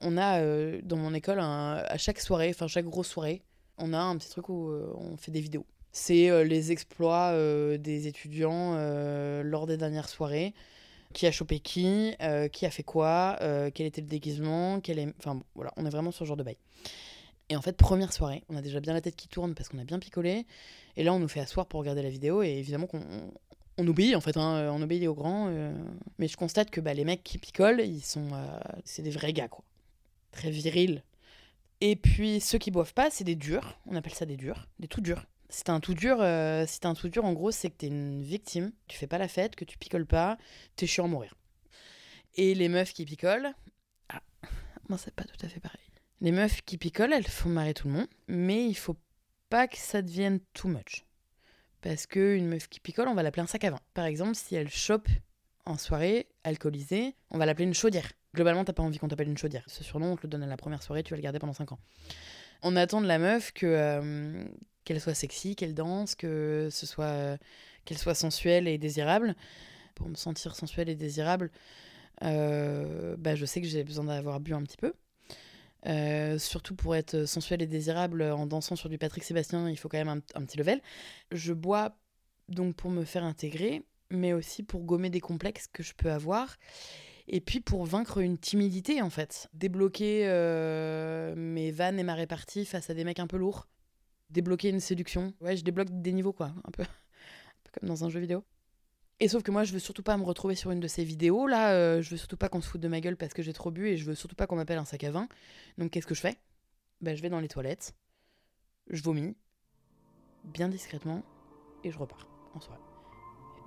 On 0.00 0.16
a 0.16 0.40
euh, 0.40 0.80
dans 0.82 0.96
mon 0.96 1.14
école, 1.14 1.40
à 1.40 1.96
chaque 1.96 2.20
soirée, 2.20 2.50
enfin 2.50 2.66
chaque 2.66 2.84
grosse 2.84 3.08
soirée, 3.08 3.42
on 3.78 3.92
a 3.92 3.98
un 3.98 4.16
petit 4.16 4.30
truc 4.30 4.48
où 4.48 4.70
euh, 4.70 4.92
on 4.96 5.16
fait 5.16 5.30
des 5.30 5.40
vidéos. 5.40 5.66
C'est 5.92 6.30
euh, 6.30 6.44
les 6.44 6.72
exploits 6.72 7.34
des 7.78 8.06
étudiants 8.06 8.74
lors 9.42 9.66
des 9.66 9.76
dernières 9.76 10.08
soirées. 10.08 10.54
Qui 11.12 11.26
a 11.26 11.30
chopé 11.30 11.60
qui, 11.60 12.14
qui 12.52 12.66
a 12.66 12.70
fait 12.70 12.82
quoi, 12.82 13.38
quel 13.72 13.86
était 13.86 14.02
le 14.02 14.06
déguisement, 14.06 14.80
quel 14.80 14.98
est... 14.98 15.14
Enfin 15.18 15.40
voilà, 15.54 15.72
on 15.76 15.86
est 15.86 15.90
vraiment 15.90 16.10
sur 16.10 16.26
ce 16.26 16.28
genre 16.28 16.36
de 16.36 16.42
bail. 16.42 16.58
Et 17.48 17.56
en 17.56 17.62
fait, 17.62 17.74
première 17.74 18.12
soirée, 18.12 18.42
on 18.50 18.56
a 18.56 18.60
déjà 18.60 18.80
bien 18.80 18.92
la 18.92 19.00
tête 19.00 19.16
qui 19.16 19.28
tourne 19.28 19.54
parce 19.54 19.70
qu'on 19.70 19.78
a 19.78 19.84
bien 19.84 19.98
picolé. 19.98 20.44
Et 20.96 21.04
là, 21.04 21.14
on 21.14 21.18
nous 21.18 21.28
fait 21.28 21.40
asseoir 21.40 21.66
pour 21.66 21.80
regarder 21.80 22.02
la 22.02 22.10
vidéo. 22.10 22.42
Et 22.42 22.50
évidemment 22.58 22.86
qu'on 22.86 23.02
on 23.78 23.86
obéit, 23.86 24.14
en 24.14 24.20
fait. 24.20 24.36
Hein, 24.36 24.68
on 24.72 24.82
obéit 24.82 25.06
aux 25.06 25.14
grands. 25.14 25.48
Mais 26.18 26.28
je 26.28 26.36
constate 26.36 26.70
que 26.70 26.82
bah, 26.82 26.92
les 26.92 27.04
mecs 27.04 27.22
qui 27.22 27.38
picolent, 27.38 27.80
ils 27.80 28.04
sont. 28.04 28.28
C'est 28.84 29.02
des 29.02 29.10
vrais 29.10 29.32
gars, 29.32 29.48
quoi. 29.48 29.64
Très 30.36 30.50
virils. 30.50 31.02
Et 31.80 31.96
puis, 31.96 32.40
ceux 32.40 32.58
qui 32.58 32.70
boivent 32.70 32.92
pas, 32.92 33.10
c'est 33.10 33.24
des 33.24 33.36
durs. 33.36 33.80
On 33.86 33.96
appelle 33.96 34.12
ça 34.12 34.26
des 34.26 34.36
durs. 34.36 34.68
Des 34.78 34.86
tout 34.86 35.00
durs. 35.00 35.24
T'es 35.48 35.70
un 35.70 35.80
tout 35.80 35.94
dur, 35.94 36.18
euh, 36.20 36.66
si 36.66 36.80
un 36.82 36.94
tout 36.94 37.08
dur, 37.08 37.24
en 37.24 37.32
gros, 37.32 37.52
c'est 37.52 37.70
que 37.70 37.76
t'es 37.76 37.86
une 37.86 38.22
victime. 38.22 38.70
Tu 38.86 38.98
fais 38.98 39.06
pas 39.06 39.16
la 39.16 39.28
fête, 39.28 39.56
que 39.56 39.64
tu 39.64 39.78
picoles 39.78 40.04
pas. 40.04 40.36
T'es 40.74 40.86
chiant 40.86 41.06
à 41.06 41.08
mourir. 41.08 41.34
Et 42.34 42.54
les 42.54 42.68
meufs 42.68 42.92
qui 42.92 43.06
picolent. 43.06 43.54
Ah, 44.10 44.20
moi, 44.90 44.98
c'est 44.98 45.14
pas 45.14 45.24
tout 45.24 45.38
à 45.42 45.48
fait 45.48 45.60
pareil. 45.60 45.80
Les 46.20 46.32
meufs 46.32 46.60
qui 46.66 46.76
picolent, 46.76 47.14
elles 47.14 47.26
font 47.26 47.48
marrer 47.48 47.72
tout 47.72 47.88
le 47.88 47.94
monde, 47.94 48.08
mais 48.28 48.66
il 48.66 48.74
faut 48.74 48.96
pas 49.48 49.68
que 49.68 49.78
ça 49.78 50.02
devienne 50.02 50.40
too 50.52 50.68
much. 50.68 51.06
Parce 51.80 52.06
qu'une 52.06 52.46
meuf 52.46 52.68
qui 52.68 52.80
picole, 52.80 53.08
on 53.08 53.14
va 53.14 53.22
l'appeler 53.22 53.42
un 53.42 53.46
sac 53.46 53.64
à 53.64 53.70
vin. 53.70 53.80
Par 53.94 54.04
exemple, 54.04 54.34
si 54.34 54.54
elle 54.54 54.68
chope 54.68 55.08
en 55.64 55.78
soirée, 55.78 56.28
alcoolisée, 56.44 57.14
on 57.30 57.38
va 57.38 57.46
l'appeler 57.46 57.64
une 57.64 57.74
chaudière. 57.74 58.12
Globalement, 58.36 58.64
t'as 58.64 58.74
pas 58.74 58.82
envie 58.82 58.98
qu'on 58.98 59.08
t'appelle 59.08 59.28
une 59.28 59.38
chaudière. 59.38 59.64
Ce 59.66 59.82
surnom, 59.82 60.12
on 60.12 60.16
te 60.16 60.24
le 60.24 60.28
donne 60.28 60.42
à 60.42 60.46
la 60.46 60.58
première 60.58 60.82
soirée, 60.82 61.02
tu 61.02 61.14
vas 61.14 61.16
le 61.16 61.22
garder 61.22 61.38
pendant 61.38 61.54
5 61.54 61.72
ans. 61.72 61.78
On 62.62 62.76
attend 62.76 63.00
de 63.00 63.06
la 63.06 63.18
meuf 63.18 63.50
que 63.52 63.64
euh, 63.64 64.44
qu'elle 64.84 65.00
soit 65.00 65.14
sexy, 65.14 65.56
qu'elle 65.56 65.72
danse, 65.72 66.14
que 66.14 66.68
ce 66.70 66.84
soit 66.84 67.38
qu'elle 67.86 67.96
soit 67.96 68.14
sensuelle 68.14 68.68
et 68.68 68.76
désirable. 68.76 69.34
Pour 69.94 70.06
me 70.06 70.16
sentir 70.16 70.54
sensuelle 70.54 70.90
et 70.90 70.94
désirable, 70.94 71.50
euh, 72.24 73.16
bah, 73.18 73.36
je 73.36 73.46
sais 73.46 73.62
que 73.62 73.66
j'ai 73.66 73.84
besoin 73.84 74.04
d'avoir 74.04 74.38
bu 74.38 74.52
un 74.52 74.62
petit 74.62 74.76
peu. 74.76 74.92
Euh, 75.86 76.38
surtout 76.38 76.74
pour 76.74 76.94
être 76.94 77.24
sensuel 77.24 77.62
et 77.62 77.66
désirable 77.66 78.20
en 78.20 78.46
dansant 78.46 78.76
sur 78.76 78.90
du 78.90 78.98
Patrick 78.98 79.24
Sébastien, 79.24 79.70
il 79.70 79.78
faut 79.78 79.88
quand 79.88 80.04
même 80.04 80.20
un, 80.34 80.44
petit 80.44 80.58
level. 80.58 80.82
Je 81.32 81.54
bois 81.54 81.96
donc 82.50 82.76
pour 82.76 82.90
me 82.90 83.04
faire 83.04 83.24
intégrer, 83.24 83.82
mais 84.10 84.34
aussi 84.34 84.62
pour 84.62 84.82
gommer 84.82 85.08
des 85.08 85.20
complexes 85.20 85.68
que 85.72 85.82
je 85.82 85.94
peux 85.94 86.10
avoir. 86.10 86.56
Et 87.28 87.40
puis 87.40 87.60
pour 87.60 87.84
vaincre 87.84 88.18
une 88.18 88.38
timidité 88.38 89.02
en 89.02 89.10
fait. 89.10 89.48
Débloquer 89.52 90.28
euh, 90.28 91.34
mes 91.36 91.70
vannes 91.70 91.98
et 91.98 92.04
ma 92.04 92.14
répartie 92.14 92.64
face 92.64 92.90
à 92.90 92.94
des 92.94 93.04
mecs 93.04 93.18
un 93.18 93.26
peu 93.26 93.36
lourds. 93.36 93.66
Débloquer 94.30 94.68
une 94.70 94.80
séduction. 94.80 95.34
Ouais, 95.40 95.56
je 95.56 95.64
débloque 95.64 95.88
des 95.90 96.12
niveaux 96.12 96.32
quoi, 96.32 96.52
un 96.64 96.70
peu, 96.70 96.84
comme 97.72 97.88
dans 97.88 98.04
un 98.04 98.10
jeu 98.10 98.20
vidéo. 98.20 98.44
Et 99.18 99.28
sauf 99.28 99.42
que 99.42 99.50
moi, 99.50 99.64
je 99.64 99.72
veux 99.72 99.78
surtout 99.78 100.02
pas 100.02 100.16
me 100.18 100.24
retrouver 100.24 100.54
sur 100.54 100.70
une 100.70 100.80
de 100.80 100.88
ces 100.88 101.02
vidéos. 101.02 101.46
Là, 101.46 101.72
euh, 101.72 102.02
je 102.02 102.10
veux 102.10 102.16
surtout 102.18 102.36
pas 102.36 102.50
qu'on 102.50 102.60
se 102.60 102.68
foute 102.68 102.82
de 102.82 102.88
ma 102.88 103.00
gueule 103.00 103.16
parce 103.16 103.32
que 103.32 103.42
j'ai 103.42 103.54
trop 103.54 103.70
bu 103.70 103.88
et 103.88 103.96
je 103.96 104.04
veux 104.04 104.14
surtout 104.14 104.36
pas 104.36 104.46
qu'on 104.46 104.56
m'appelle 104.56 104.78
un 104.78 104.84
sac 104.84 105.04
à 105.04 105.10
vin. 105.10 105.26
Donc, 105.78 105.90
qu'est-ce 105.90 106.06
que 106.06 106.14
je 106.14 106.20
fais? 106.20 106.36
Ben, 107.00 107.16
Je 107.16 107.22
vais 107.22 107.30
dans 107.30 107.40
les 107.40 107.48
toilettes, 107.48 107.94
je 108.90 109.02
vomis, 109.02 109.34
bien 110.44 110.68
discrètement, 110.68 111.22
et 111.82 111.90
je 111.90 111.98
repars 111.98 112.28
en 112.54 112.60
soirée. 112.60 112.85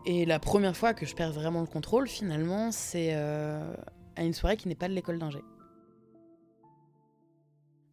Et 0.05 0.25
la 0.25 0.39
première 0.39 0.75
fois 0.75 0.93
que 0.93 1.05
je 1.05 1.13
perds 1.13 1.33
vraiment 1.33 1.61
le 1.61 1.67
contrôle, 1.67 2.07
finalement, 2.07 2.71
c'est 2.71 3.09
euh, 3.13 3.73
à 4.15 4.23
une 4.23 4.33
soirée 4.33 4.57
qui 4.57 4.67
n'est 4.67 4.75
pas 4.75 4.87
de 4.87 4.93
l'école 4.93 5.19
d'ingé. 5.19 5.39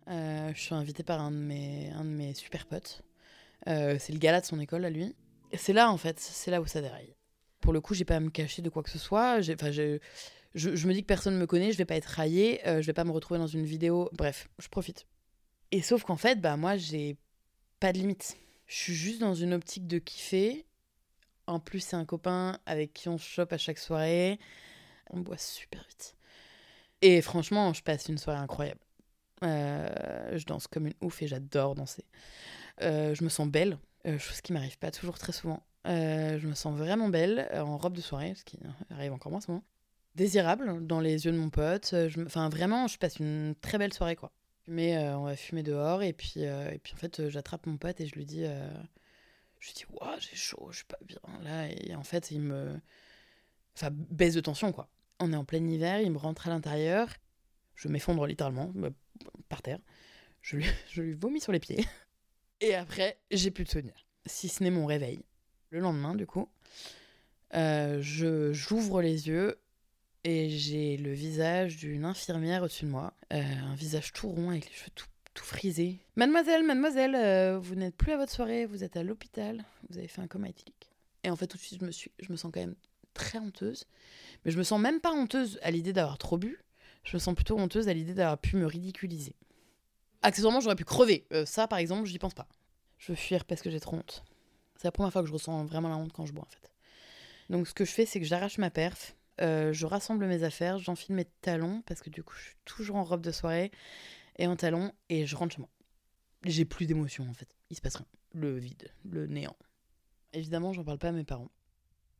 Euh, 0.08 0.52
je 0.54 0.60
suis 0.60 0.74
invitée 0.74 1.02
par 1.02 1.20
un 1.20 1.32
de 1.32 1.36
mes, 1.36 1.90
un 1.90 2.34
super 2.34 2.66
potes. 2.66 3.02
Euh, 3.68 3.96
c'est 3.98 4.12
le 4.12 4.18
gala 4.18 4.40
de 4.40 4.46
son 4.46 4.60
école 4.60 4.84
à 4.84 4.90
lui. 4.90 5.16
C'est 5.54 5.72
là, 5.72 5.90
en 5.90 5.96
fait, 5.96 6.20
c'est 6.20 6.50
là 6.50 6.60
où 6.60 6.66
ça 6.66 6.80
déraille. 6.80 7.14
Pour 7.60 7.72
le 7.72 7.80
coup, 7.80 7.94
j'ai 7.94 8.04
pas 8.04 8.16
à 8.16 8.20
me 8.20 8.30
cacher 8.30 8.62
de 8.62 8.68
quoi 8.68 8.84
que 8.84 8.90
ce 8.90 8.98
soit. 8.98 9.40
Je, 9.40 9.98
je, 10.54 10.86
me 10.86 10.92
dis 10.92 11.02
que 11.02 11.06
personne 11.06 11.34
ne 11.34 11.40
me 11.40 11.46
connaît, 11.46 11.72
je 11.72 11.78
vais 11.78 11.84
pas 11.84 11.96
être 11.96 12.06
raillée, 12.06 12.60
je 12.64 12.86
vais 12.86 12.92
pas 12.92 13.04
me 13.04 13.10
retrouver 13.10 13.38
dans 13.38 13.46
une 13.48 13.64
vidéo. 13.64 14.08
Bref, 14.12 14.48
je 14.58 14.68
profite. 14.68 15.06
Et 15.72 15.82
sauf 15.82 16.04
qu'en 16.04 16.16
fait, 16.16 16.40
bah 16.40 16.56
moi, 16.56 16.76
j'ai 16.76 17.16
pas 17.80 17.92
de 17.92 17.98
limite. 17.98 18.36
Je 18.66 18.76
suis 18.76 18.94
juste 18.94 19.20
dans 19.20 19.34
une 19.34 19.52
optique 19.52 19.88
de 19.88 19.98
kiffer. 19.98 20.66
En 21.46 21.60
plus, 21.60 21.80
c'est 21.80 21.96
un 21.96 22.04
copain 22.04 22.58
avec 22.66 22.92
qui 22.92 23.08
on 23.08 23.18
chope 23.18 23.52
à 23.52 23.58
chaque 23.58 23.78
soirée. 23.78 24.38
On 25.10 25.20
boit 25.20 25.38
super 25.38 25.84
vite. 25.88 26.16
Et 27.02 27.20
franchement, 27.22 27.72
je 27.72 27.82
passe 27.82 28.08
une 28.08 28.18
soirée 28.18 28.38
incroyable. 28.38 28.80
Euh, 29.42 30.36
je 30.36 30.44
danse 30.44 30.66
comme 30.66 30.86
une 30.86 30.94
ouf 31.00 31.22
et 31.22 31.28
j'adore 31.28 31.74
danser. 31.74 32.04
Euh, 32.82 33.14
je 33.14 33.22
me 33.22 33.28
sens 33.28 33.48
belle, 33.48 33.78
euh, 34.06 34.18
chose 34.18 34.40
qui 34.40 34.52
m'arrive 34.52 34.78
pas 34.78 34.90
toujours 34.90 35.18
très 35.18 35.32
souvent. 35.32 35.62
Je 35.84 36.44
me 36.46 36.54
sens 36.54 36.76
vraiment 36.76 37.08
belle 37.08 37.48
en 37.54 37.76
robe 37.76 37.92
de 37.92 38.00
soirée, 38.00 38.34
ce 38.34 38.44
qui 38.44 38.58
arrive 38.90 39.12
encore 39.12 39.30
moins 39.30 39.40
moment. 39.46 39.62
Désirable 40.16 40.84
dans 40.84 40.98
les 40.98 41.26
yeux 41.26 41.32
de 41.32 41.36
mon 41.36 41.50
pote. 41.50 41.94
Enfin, 42.26 42.48
vraiment, 42.48 42.88
je 42.88 42.98
passe 42.98 43.18
une 43.18 43.54
très 43.60 43.78
belle 43.78 43.92
soirée, 43.92 44.16
quoi. 44.16 44.32
Mais 44.66 44.98
on 45.10 45.22
va 45.22 45.36
fumer 45.36 45.62
dehors 45.62 46.02
et 46.02 46.12
puis, 46.12 46.40
et 46.40 46.80
puis 46.82 46.94
en 46.94 46.96
fait, 46.96 47.28
j'attrape 47.28 47.66
mon 47.66 47.76
pote 47.76 48.00
et 48.00 48.06
je 48.06 48.16
lui 48.16 48.24
dis, 48.24 48.44
je 49.66 49.72
dis, 49.72 49.84
Ouah, 49.92 50.16
j'ai 50.18 50.36
chaud, 50.36 50.68
je 50.70 50.76
suis 50.76 50.86
pas 50.86 50.98
bien 51.02 51.20
là. 51.42 51.68
Et 51.68 51.94
en 51.94 52.02
fait, 52.02 52.30
il 52.30 52.40
me, 52.40 52.80
enfin, 53.74 53.88
baisse 53.92 54.34
de 54.34 54.40
tension, 54.40 54.72
quoi. 54.72 54.88
On 55.18 55.32
est 55.32 55.36
en 55.36 55.44
plein 55.44 55.64
hiver, 55.66 56.00
il 56.00 56.10
me 56.10 56.18
rentre 56.18 56.46
à 56.46 56.50
l'intérieur, 56.50 57.08
je 57.74 57.88
m'effondre 57.88 58.26
littéralement 58.26 58.72
euh, 58.76 58.90
par 59.48 59.62
terre, 59.62 59.78
je 60.42 60.56
lui, 60.56 61.12
vomis 61.14 61.40
sur 61.40 61.52
les 61.52 61.60
pieds. 61.60 61.84
Et 62.60 62.74
après, 62.74 63.18
j'ai 63.30 63.50
de 63.50 63.68
souvenirs, 63.68 64.06
si 64.24 64.48
ce 64.48 64.62
n'est 64.62 64.70
mon 64.70 64.86
réveil. 64.86 65.22
Le 65.70 65.80
lendemain, 65.80 66.14
du 66.14 66.26
coup, 66.26 66.48
euh, 67.54 67.98
j'ouvre 68.00 69.02
les 69.02 69.28
yeux 69.28 69.58
et 70.24 70.48
j'ai 70.48 70.96
le 70.96 71.12
visage 71.12 71.76
d'une 71.76 72.04
infirmière 72.04 72.62
au-dessus 72.62 72.86
de 72.86 72.90
moi, 72.90 73.12
Euh, 73.32 73.42
un 73.42 73.74
visage 73.74 74.12
tout 74.12 74.28
rond 74.28 74.50
avec 74.50 74.66
les 74.66 74.72
cheveux 74.72 74.90
tout, 74.94 75.06
tout 75.36 75.44
frisés. 75.44 75.98
Mademoiselle, 76.16 76.64
mademoiselle, 76.64 77.14
euh, 77.14 77.58
vous 77.58 77.76
n'êtes 77.76 77.94
plus 77.94 78.12
à 78.12 78.16
votre 78.16 78.32
soirée, 78.32 78.66
vous 78.66 78.82
êtes 78.82 78.96
à 78.96 79.04
l'hôpital, 79.04 79.64
vous 79.88 79.98
avez 79.98 80.08
fait 80.08 80.22
un 80.22 80.26
coma 80.26 80.48
éthylique. 80.48 80.90
Et 81.22 81.30
en 81.30 81.36
fait, 81.36 81.46
tout 81.46 81.58
de 81.58 81.62
suite, 81.62 81.78
je 81.80 81.84
me, 81.84 81.92
suis, 81.92 82.10
je 82.18 82.32
me 82.32 82.36
sens 82.36 82.50
quand 82.52 82.60
même 82.60 82.74
très 83.14 83.38
honteuse. 83.38 83.84
Mais 84.44 84.50
je 84.50 84.58
me 84.58 84.62
sens 84.62 84.80
même 84.80 85.00
pas 85.00 85.12
honteuse 85.12 85.60
à 85.62 85.70
l'idée 85.70 85.92
d'avoir 85.92 86.18
trop 86.18 86.38
bu. 86.38 86.58
Je 87.04 87.16
me 87.16 87.20
sens 87.20 87.34
plutôt 87.34 87.58
honteuse 87.58 87.88
à 87.88 87.92
l'idée 87.92 88.14
d'avoir 88.14 88.38
pu 88.38 88.56
me 88.56 88.66
ridiculiser. 88.66 89.36
Accessoirement, 90.22 90.60
j'aurais 90.60 90.76
pu 90.76 90.84
crever. 90.84 91.26
Euh, 91.32 91.44
ça, 91.44 91.68
par 91.68 91.78
exemple, 91.78 92.08
j'y 92.08 92.18
pense 92.18 92.34
pas. 92.34 92.48
Je 92.98 93.12
veux 93.12 93.16
fuir 93.16 93.44
parce 93.44 93.60
que 93.60 93.70
j'ai 93.70 93.80
trop 93.80 93.96
honte. 93.96 94.24
C'est 94.76 94.88
la 94.88 94.92
première 94.92 95.12
fois 95.12 95.22
que 95.22 95.28
je 95.28 95.32
ressens 95.32 95.64
vraiment 95.66 95.88
la 95.88 95.96
honte 95.96 96.12
quand 96.12 96.26
je 96.26 96.32
bois, 96.32 96.44
en 96.44 96.50
fait. 96.50 96.70
Donc, 97.50 97.68
ce 97.68 97.74
que 97.74 97.84
je 97.84 97.92
fais, 97.92 98.06
c'est 98.06 98.20
que 98.20 98.26
j'arrache 98.26 98.58
ma 98.58 98.70
perf, 98.70 99.16
euh, 99.40 99.72
je 99.72 99.86
rassemble 99.86 100.26
mes 100.26 100.42
affaires, 100.42 100.78
j'enfile 100.78 101.14
mes 101.14 101.26
talons, 101.42 101.82
parce 101.86 102.00
que 102.00 102.10
du 102.10 102.22
coup, 102.22 102.34
je 102.36 102.42
suis 102.44 102.56
toujours 102.64 102.96
en 102.96 103.04
robe 103.04 103.20
de 103.20 103.30
soirée 103.30 103.70
et 104.36 104.46
en 104.46 104.56
talons, 104.56 104.92
et 105.08 105.26
je 105.26 105.36
rentre 105.36 105.54
chez 105.54 105.60
moi. 105.60 105.70
J'ai 106.44 106.64
plus 106.64 106.86
d'émotion, 106.86 107.28
en 107.28 107.34
fait. 107.34 107.48
Il 107.70 107.76
se 107.76 107.80
passe 107.80 107.96
rien. 107.96 108.06
Le 108.32 108.56
vide, 108.58 108.90
le 109.04 109.26
néant. 109.26 109.56
Évidemment, 110.32 110.72
j'en 110.72 110.84
parle 110.84 110.98
pas 110.98 111.08
à 111.08 111.12
mes 111.12 111.24
parents. 111.24 111.50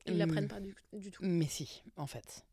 Ils 0.06 0.18
l'apprennent 0.18 0.48
pas 0.48 0.60
du, 0.60 0.74
du 0.92 1.10
tout. 1.10 1.22
Mais 1.24 1.46
si, 1.46 1.82
en 1.96 2.06
fait. 2.06 2.44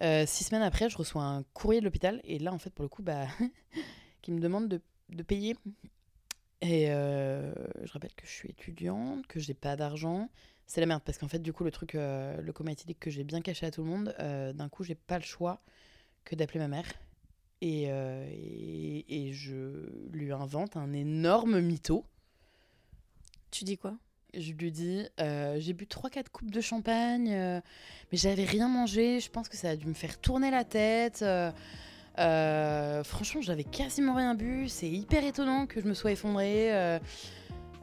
Euh, 0.00 0.24
six 0.26 0.44
semaines 0.44 0.62
après, 0.62 0.90
je 0.90 0.96
reçois 0.96 1.22
un 1.22 1.42
courrier 1.54 1.80
de 1.80 1.84
l'hôpital 1.84 2.20
et 2.24 2.38
là, 2.38 2.52
en 2.52 2.58
fait, 2.58 2.70
pour 2.70 2.82
le 2.82 2.88
coup, 2.88 3.02
bah, 3.02 3.26
qui 4.22 4.32
me 4.32 4.40
demande 4.40 4.68
de, 4.68 4.80
de 5.10 5.22
payer. 5.22 5.56
Et 6.60 6.90
euh, 6.90 7.52
je 7.82 7.92
rappelle 7.92 8.14
que 8.14 8.26
je 8.26 8.32
suis 8.32 8.50
étudiante, 8.50 9.26
que 9.26 9.40
j'ai 9.40 9.54
pas 9.54 9.76
d'argent. 9.76 10.28
C'est 10.66 10.80
la 10.80 10.86
merde 10.86 11.02
parce 11.04 11.18
qu'en 11.18 11.28
fait, 11.28 11.40
du 11.40 11.52
coup, 11.52 11.64
le 11.64 11.70
truc, 11.70 11.94
euh, 11.94 12.40
le 12.40 12.52
coma 12.52 12.72
éthylique 12.72 13.00
que 13.00 13.10
j'ai 13.10 13.24
bien 13.24 13.40
caché 13.40 13.66
à 13.66 13.70
tout 13.70 13.82
le 13.82 13.88
monde, 13.88 14.14
d'un 14.18 14.68
coup, 14.68 14.84
j'ai 14.84 14.94
pas 14.94 15.18
le 15.18 15.24
choix 15.24 15.62
que 16.24 16.34
d'appeler 16.34 16.60
ma 16.60 16.68
mère. 16.68 16.86
Et, 17.64 17.84
euh, 17.86 18.26
et, 18.28 19.28
et 19.28 19.32
je 19.32 19.88
lui 20.10 20.32
invente 20.32 20.76
un 20.76 20.92
énorme 20.92 21.60
mytho. 21.60 22.04
Tu 23.52 23.62
dis 23.62 23.78
quoi? 23.78 23.94
Je 24.34 24.52
lui 24.52 24.72
dis, 24.72 25.06
euh, 25.20 25.58
j'ai 25.60 25.72
bu 25.72 25.84
3-4 25.84 26.24
coupes 26.32 26.50
de 26.50 26.60
champagne, 26.60 27.32
euh, 27.32 27.60
mais 28.10 28.18
j'avais 28.18 28.42
rien 28.44 28.66
mangé. 28.66 29.20
Je 29.20 29.30
pense 29.30 29.48
que 29.48 29.56
ça 29.56 29.70
a 29.70 29.76
dû 29.76 29.86
me 29.86 29.94
faire 29.94 30.18
tourner 30.18 30.50
la 30.50 30.64
tête. 30.64 31.22
euh, 31.22 33.04
franchement, 33.04 33.42
j'avais 33.42 33.62
quasiment 33.62 34.16
rien 34.16 34.34
bu. 34.34 34.68
C'est 34.68 34.90
hyper 34.90 35.24
étonnant 35.24 35.66
que 35.66 35.80
je 35.80 35.86
me 35.86 35.94
sois 35.94 36.10
effondrée. 36.10 36.98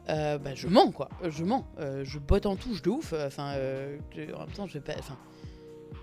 bah, 0.06 0.54
je 0.54 0.66
mens, 0.66 0.90
quoi. 0.90 1.08
Je 1.26 1.42
mens. 1.42 1.64
Je 1.78 2.18
botte 2.18 2.44
en 2.44 2.56
touche 2.56 2.82
de 2.82 2.90
ouf. 2.90 3.14
Enfin, 3.14 3.54
en 3.54 4.40
même 4.40 4.54
temps, 4.54 4.66
je 4.66 4.74
vais 4.74 4.84
pas. 4.84 4.98
Enfin, 4.98 5.16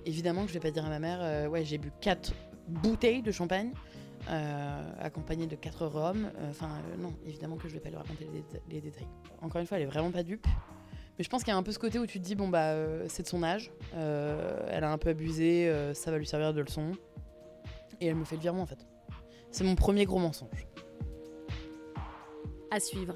évidemment 0.07 0.43
que 0.43 0.47
je 0.47 0.55
vais 0.55 0.61
pas 0.61 0.71
dire 0.71 0.85
à 0.85 0.89
ma 0.89 0.97
mère, 0.97 1.51
ouais, 1.51 1.63
j'ai 1.63 1.77
bu 1.77 1.91
4 2.01 2.33
bouteilles 2.67 3.21
de 3.21 3.31
champagne. 3.31 3.71
euh, 4.29 4.91
accompagnées 4.99 5.47
de 5.47 5.55
4 5.55 5.85
rhums. 5.85 6.31
Euh, 6.37 6.49
Enfin, 6.49 6.69
euh, 6.91 6.97
non, 6.97 7.13
évidemment 7.25 7.55
que 7.55 7.69
je 7.69 7.73
vais 7.75 7.79
pas 7.79 7.87
lui 7.89 7.95
raconter 7.95 8.27
les, 8.33 8.39
déta- 8.41 8.61
les 8.69 8.81
détails. 8.81 9.07
Encore 9.41 9.61
une 9.61 9.67
fois, 9.67 9.77
elle 9.77 9.83
est 9.83 9.87
vraiment 9.87 10.11
pas 10.11 10.23
dupe. 10.23 10.45
Mais 11.17 11.23
je 11.23 11.29
pense 11.29 11.43
qu'il 11.43 11.51
y 11.51 11.55
a 11.55 11.57
un 11.57 11.63
peu 11.63 11.71
ce 11.71 11.79
côté 11.79 11.97
où 11.97 12.05
tu 12.05 12.19
te 12.19 12.25
dis, 12.25 12.35
bon, 12.35 12.49
bah, 12.49 12.73
c'est 13.07 13.23
de 13.23 13.27
son 13.27 13.41
âge, 13.41 13.71
elle 13.93 14.83
a 14.83 14.91
un 14.91 14.97
peu 14.97 15.09
abusé, 15.11 15.71
ça 15.93 16.11
va 16.11 16.17
lui 16.17 16.27
servir 16.27 16.53
de 16.53 16.59
leçon. 16.61 16.91
Et 18.01 18.07
elle 18.07 18.15
me 18.15 18.25
fait 18.25 18.35
le 18.35 18.41
virement, 18.41 18.63
en 18.63 18.65
fait. 18.67 18.85
C'est 19.49 19.63
mon 19.63 19.75
premier 19.75 20.03
gros 20.05 20.19
mensonge. 20.19 20.67
À 22.69 22.79
suivre. 22.81 23.15